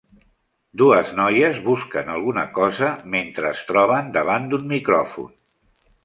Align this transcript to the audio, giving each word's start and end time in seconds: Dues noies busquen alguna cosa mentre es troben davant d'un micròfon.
Dues 0.81 1.09
noies 1.17 1.57
busquen 1.65 2.07
alguna 2.13 2.45
cosa 2.55 2.89
mentre 3.15 3.51
es 3.51 3.61
troben 3.67 4.09
davant 4.17 4.47
d'un 4.55 4.65
micròfon. 4.73 5.29